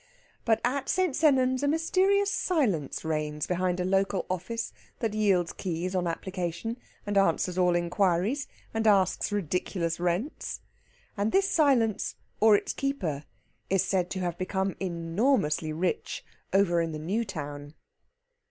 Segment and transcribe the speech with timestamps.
[0.45, 1.15] But at St.
[1.15, 7.19] Sennans a mysterious silence reigns behind a local office that yields keys on application, and
[7.19, 10.61] answers all inquiries, and asks ridiculous rents.
[11.15, 13.25] And this silence, or its keeper,
[13.69, 17.75] is said to have become enormously rich over the new town.